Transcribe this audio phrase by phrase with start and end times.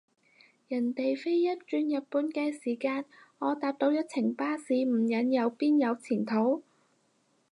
[0.67, 3.05] 人哋飛一轉日本嘅時間，
[3.37, 6.63] 我搭到一程巴士，唔忍又邊有前途？